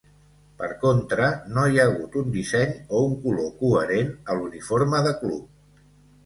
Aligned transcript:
Per 0.59 0.67
contra, 0.83 1.27
no 1.57 1.65
hi 1.73 1.77
ha 1.81 1.85
hagut 1.89 2.17
un 2.21 2.31
disseny 2.37 2.73
o 2.95 3.03
un 3.09 3.13
color 3.27 3.53
coherent 3.61 4.11
a 4.31 4.39
l"uniforme 4.41 5.05
de 5.11 5.15
club. 5.23 5.79